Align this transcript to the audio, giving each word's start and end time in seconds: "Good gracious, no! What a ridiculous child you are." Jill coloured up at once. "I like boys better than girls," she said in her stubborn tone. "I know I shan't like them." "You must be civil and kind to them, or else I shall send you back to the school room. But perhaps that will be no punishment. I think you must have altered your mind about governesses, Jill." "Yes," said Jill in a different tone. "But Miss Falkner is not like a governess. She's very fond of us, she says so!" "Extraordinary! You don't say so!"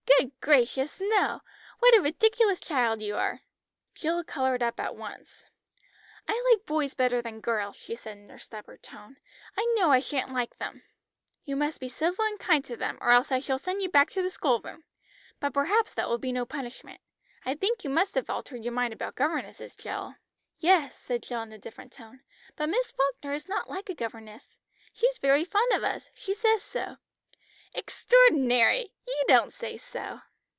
"Good 0.19 0.31
gracious, 0.39 0.99
no! 0.99 1.41
What 1.79 1.95
a 1.95 2.01
ridiculous 2.01 2.59
child 2.59 3.01
you 3.01 3.15
are." 3.15 3.41
Jill 3.95 4.23
coloured 4.23 4.61
up 4.61 4.79
at 4.79 4.95
once. 4.95 5.45
"I 6.27 6.39
like 6.51 6.67
boys 6.67 6.93
better 6.93 7.23
than 7.23 7.41
girls," 7.41 7.75
she 7.75 7.95
said 7.95 8.17
in 8.19 8.29
her 8.29 8.37
stubborn 8.37 8.77
tone. 8.79 9.17
"I 9.57 9.65
know 9.75 9.91
I 9.91 9.99
shan't 9.99 10.31
like 10.31 10.57
them." 10.59 10.83
"You 11.43 11.55
must 11.55 11.79
be 11.79 11.87
civil 11.89 12.23
and 12.25 12.39
kind 12.39 12.63
to 12.65 12.75
them, 12.77 12.99
or 13.01 13.09
else 13.09 13.31
I 13.31 13.39
shall 13.39 13.57
send 13.57 13.81
you 13.81 13.89
back 13.89 14.11
to 14.11 14.21
the 14.21 14.29
school 14.29 14.61
room. 14.61 14.83
But 15.39 15.55
perhaps 15.55 15.93
that 15.95 16.07
will 16.07 16.19
be 16.19 16.31
no 16.31 16.45
punishment. 16.45 17.01
I 17.43 17.55
think 17.55 17.83
you 17.83 17.89
must 17.89 18.13
have 18.13 18.29
altered 18.29 18.63
your 18.63 18.73
mind 18.73 18.93
about 18.93 19.15
governesses, 19.15 19.75
Jill." 19.75 20.17
"Yes," 20.59 20.95
said 20.99 21.23
Jill 21.23 21.41
in 21.41 21.51
a 21.53 21.57
different 21.57 21.91
tone. 21.93 22.19
"But 22.55 22.69
Miss 22.69 22.91
Falkner 22.91 23.33
is 23.33 23.49
not 23.49 23.69
like 23.71 23.89
a 23.89 23.95
governess. 23.95 24.55
She's 24.93 25.17
very 25.17 25.45
fond 25.45 25.71
of 25.71 25.83
us, 25.83 26.11
she 26.13 26.35
says 26.35 26.61
so!" 26.61 26.97
"Extraordinary! 27.73 28.91
You 29.07 29.23
don't 29.29 29.53
say 29.53 29.77
so!" 29.77 30.19